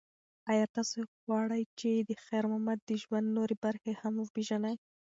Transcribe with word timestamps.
ایا 0.51 0.65
تاسو 0.75 0.97
غواړئ 1.23 1.63
چې 1.79 1.89
د 2.09 2.11
خیر 2.25 2.43
محمد 2.51 2.79
د 2.83 2.91
ژوند 3.03 3.27
نورې 3.37 3.55
برخې 3.65 3.93
هم 4.01 4.13
وپیژنئ؟ 4.19 4.75